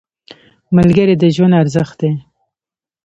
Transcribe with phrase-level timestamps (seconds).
[0.75, 2.11] ملګری د ژوند ارزښت دی